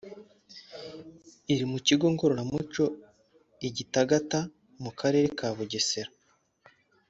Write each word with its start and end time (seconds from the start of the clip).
iri 1.53 1.65
mu 1.71 1.77
kigo 1.85 2.05
ngororamuco 2.13 2.85
i 3.67 3.69
Gitagata 3.75 4.39
mu 4.83 4.91
karere 4.99 5.27
ka 5.37 5.47
Bugesera 5.55 6.11